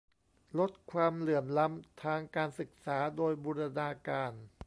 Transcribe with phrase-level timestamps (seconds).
[0.59, 4.33] ลดความเหลื่อมล้ำทางการศึกษาโดยบูรณาการ